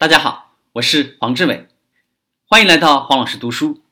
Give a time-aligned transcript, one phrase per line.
[0.00, 1.66] 大家好，我是黄志伟，
[2.44, 3.82] 欢迎来到黄老师读书，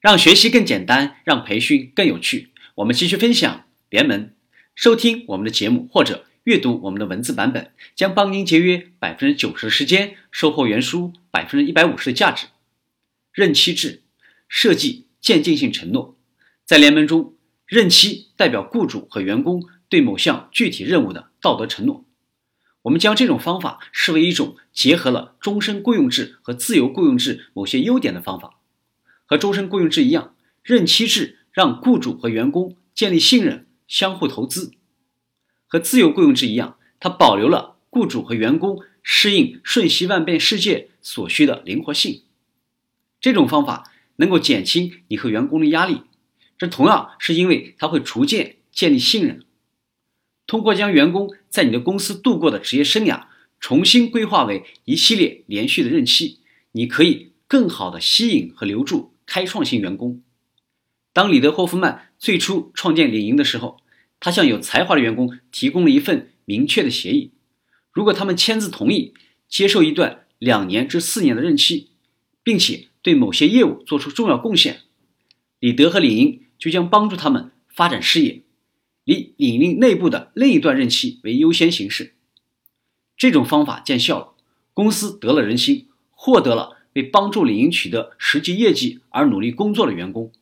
[0.00, 2.48] 让学习更简单，让培训更有趣。
[2.74, 4.32] 我们继续分享联盟，
[4.74, 12.48] 收听我们的节目或者阅读我们的文字版本，将帮您节约百分之九十的时间，收获原书百分之一百五十的价值。
[13.32, 14.02] 任期制
[14.48, 16.18] 设计渐进性承诺，
[16.64, 17.36] 在联盟中，
[17.66, 22.04] 任期代表雇主和员工对某项具体任务的道德承诺。
[22.82, 28.58] 我们将这种方法视为一种结合了终身雇佣制和自由雇佣制某些优点的方法。
[29.26, 34.72] 和终身雇佣制一样，任期制让雇主和员工建立信任、相互投资；
[35.66, 42.22] 和自由雇佣制一样，它保留了雇主和员工适应瞬息万变世界所需的灵活性。
[43.20, 46.02] 这种方法能够减轻你和员工的压力，
[46.56, 49.44] 这同样是因为它会逐渐建立信任。
[50.50, 53.26] 通过将员工在你的公司度过的职业生涯
[53.60, 56.40] 重新规划为一系列连续的任期，
[56.72, 60.20] 你可以更好的吸引和留住开创性员工。
[61.12, 63.76] 当里德霍夫曼最初创建领英的时候，
[64.18, 67.30] 他向有才华的员工提供了一份明确的协议：
[67.92, 69.14] 如果他们签字同意
[69.48, 71.90] 接受一段两年至四年的任期，
[72.42, 74.80] 并且对某些业务做出重要贡献，
[75.60, 78.42] 里德和领英就将帮助他们发展事业。
[79.14, 82.14] 以领英内部的另一段任期为优先形式，
[83.16, 84.34] 这种方法见效了，
[84.72, 90.32] 公司得了人心，获得了为帮助领英取得实际业绩而努力工作的员工。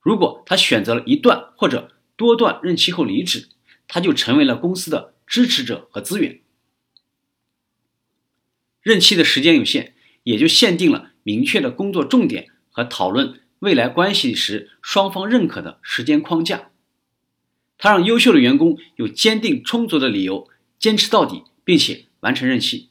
[0.00, 3.48] 如果他选择了一段或者多段任期后离职，
[3.86, 6.40] 他就成为了公司的支持者和资源。
[8.80, 16.70] 任期的时间有限，也就限定了明确的工作重点和讨论未来关系时双方认可的时间框架。
[17.78, 22.90] 他让优秀的员工有坚定充足的理由坚持到底，并且完成任期。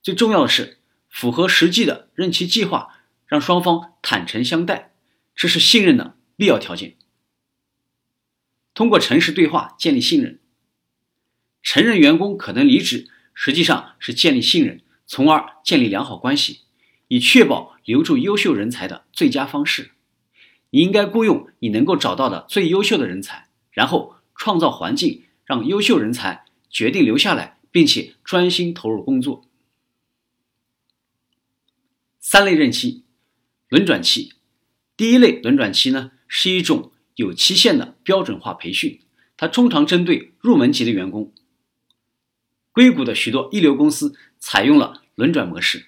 [0.00, 0.78] 最重要的是，
[1.08, 4.94] 符合实际的任期计划，让双方坦诚相待，
[5.34, 6.96] 这是信任的必要条件。
[8.74, 10.38] 通过诚实对话建立信任，
[11.62, 16.60] 承认员工可能离职，实际上是建立信任，从而建立良好关系，
[17.08, 19.90] 以确保留住优秀人才的最佳方式。
[20.70, 23.48] 你应该雇佣你能够找到的最优秀的人才。
[23.72, 29.44] 然后创造环境，让优秀人才决定留下来，并且专心投入工作。
[32.20, 33.02] 三类任期，
[33.68, 34.34] 轮转期。
[34.96, 39.00] 第一类轮转期呢，是一种有期限的标准化培训，
[39.36, 41.32] 它通常针对入门级的员工。
[42.70, 45.86] 硅谷的许多一流公司采用了轮转模式，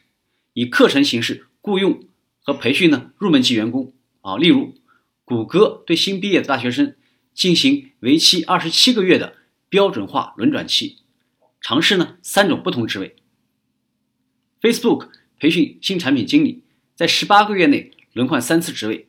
[0.54, 2.02] 以课程形式雇佣
[2.42, 4.74] 和培训呢入门级员工啊，例如
[5.24, 6.96] 谷歌对新毕业的大学生。
[7.34, 9.36] 进行为期二十七个月的
[9.68, 10.98] 标准化轮转期，
[11.60, 13.16] 尝试呢三种不同职位。
[14.62, 16.62] Facebook 培训新产品经理，
[16.94, 19.06] 在十八个月内轮换三次职位。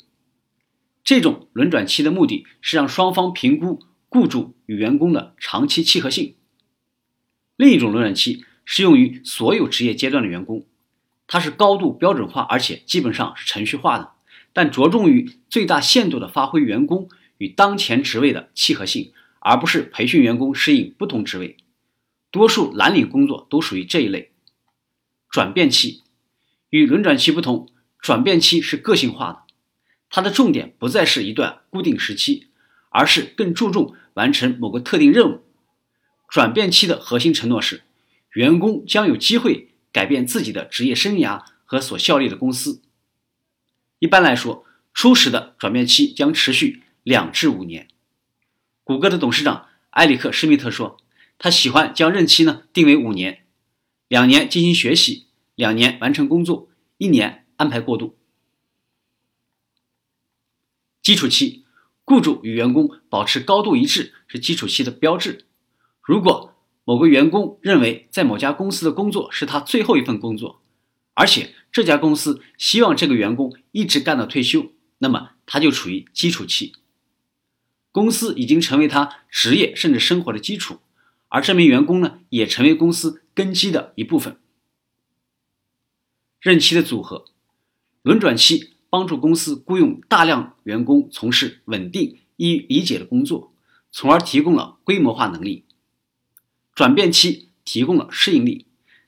[1.04, 6.36] 这种轮转期的目的是让双方评估雇主与员工的长期契合性。
[7.56, 10.66] 另一种轮转期适用于所有职业阶段的员工，
[11.28, 14.14] 它是高度标准化，而且基本上是程序化的，
[14.52, 17.08] 但着重于最大限度的发挥员工。
[17.38, 21.58] 与当前职位的契合性，而不是培训员工适应不同职位。
[22.32, 24.32] 多数蓝领工作都属于这一类。
[25.30, 26.04] 转变期
[26.70, 27.70] 与轮转期不同，
[28.00, 29.54] 转变期是个性化的，
[30.10, 32.48] 它的重点不再是一段固定时期，
[32.90, 35.44] 而是更注重完成某个特定任务。
[36.30, 37.84] 转变期的核心承诺是，
[38.34, 42.82] 员工将有机会改变自己的职业生涯和所效力的公司。
[44.00, 46.82] 一般来说，初始的转变期将持续。
[47.06, 47.88] 两至五年，
[48.84, 50.98] 谷歌的董事长埃里克·施密特说
[51.38, 53.46] ：“他喜欢将任期呢定为五年，
[54.08, 56.68] 两年进行学习，两年完成工作，
[56.98, 58.18] 一年安排过渡。”
[61.04, 61.64] 基础期，
[62.04, 65.46] 雇主与员工保持高度一致是基础期的标志。
[66.02, 66.56] 如果
[66.86, 70.60] 某个员工认为在某家公司的工作是他最后一份工作，
[71.14, 76.74] 而且这家公司希望这个员工一直干到退休，那么他就处于基础期。
[77.96, 80.80] 公司已经成为他职业甚至生活的基础，
[81.30, 84.38] 而这名员工呢，也成为公司根基的一部分。
[86.42, 87.24] 任期的组合，
[88.02, 93.54] 轮转期帮助公司雇佣大量员工从事稳定、易于理解的工作，
[93.94, 95.64] 从而提供了规模化能力。
[96.74, 98.66] 转变期提供了适应力，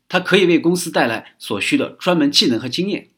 [0.08, 3.10] 它可以为公司带来所需的专门技能和经验。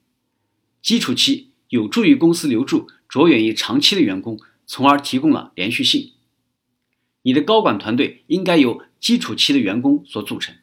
[0.81, 4.39] 基础期有助于公司留住着眼于长期的员工。
[4.69, 6.13] 从而提供了连续性。
[7.24, 10.56] 你的高管团队应该由基础期的员工所组成。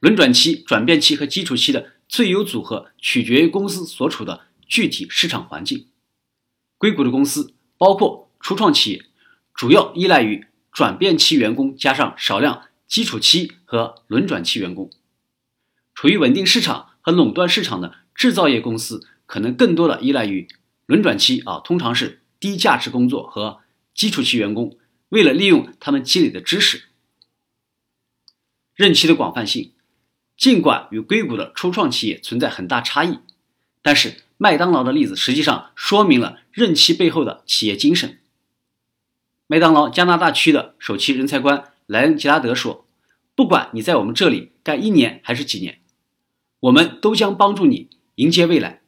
[0.00, 5.88] 轮转期、转变期和基础期的最优组合取决于公司所处的具体市场环境。
[6.78, 9.04] 硅谷的公司包括初创企业，
[9.54, 14.90] 主要依赖于转变期员工加上少量基础期和轮转期员工。
[15.94, 20.48] 处于稳定市场和垄断市场的制造业公司，可能更多的依赖于
[20.86, 23.60] 轮转期啊，通常是低价值工作和
[23.94, 24.78] 基础期员工，
[25.08, 26.84] 为了利用他们积累的知识。
[28.74, 29.72] 任期的广泛性，
[30.36, 33.18] 尽管与硅谷的初创企业存在很大差异，
[33.82, 38.18] 但是麦当劳的例子实际上说明了任期背后的企业精神。
[39.46, 42.86] 麦当劳加拿大区的首席人才官莱恩·吉拉德说
[43.34, 45.80] ：“不管你在我们这里干一年还是几年，
[46.60, 48.82] 我们都将帮助你迎接未来。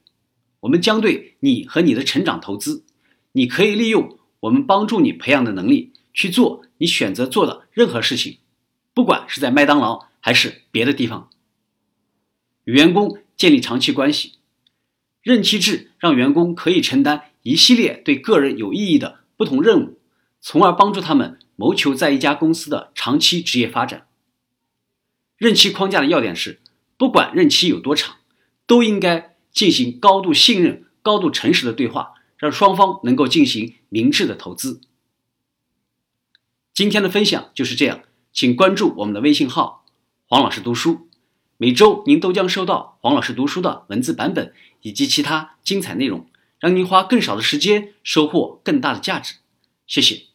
[0.61, 2.85] 我们将对你和你的成长投资。
[3.33, 8.39] 你可以利用我们帮助你培养的能力去做你选择做的任何事情。”
[8.95, 11.31] 不管是在麦当劳还是别的地方，
[12.65, 14.33] 与员工建立长期关系，
[15.23, 20.01] 任期制让员工可以承担一系列对个人有意义的不同任务，
[20.41, 24.09] 从而帮助他们谋求在一家公司的长期职业发展。
[25.37, 26.61] 任期框架的要点是，
[26.97, 28.17] 不管任期有多长，
[28.67, 34.81] 都应该进行高度信任、高度诚实的对话，让双方能够进行明智的投资。
[36.73, 38.03] 今天的分享就是这样。
[38.31, 39.85] 请关注我们的微信号
[40.29, 41.09] “黄老师读书”，
[41.59, 46.31] 每周您都将收到黄老师读书的文字版本以及其他精彩内容，
[46.61, 49.37] 让您花更少的时间收获更大的价值。
[49.89, 50.28] 谢谢。